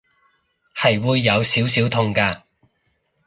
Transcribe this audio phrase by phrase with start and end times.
[0.75, 2.41] 係會有少少痛㗎